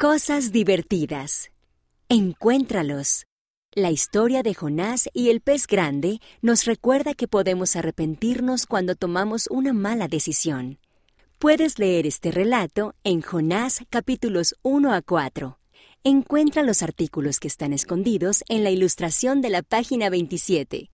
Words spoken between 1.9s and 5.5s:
Encuéntralos. La historia de Jonás y el